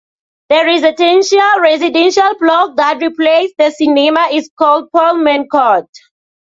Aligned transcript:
The 0.49 1.61
residential 1.61 2.35
block 2.39 2.75
that 2.77 2.97
replaced 3.03 3.53
the 3.59 3.69
cinema 3.69 4.29
is 4.31 4.49
called 4.57 4.89
"Pullman 4.91 5.47
Court". 5.47 5.87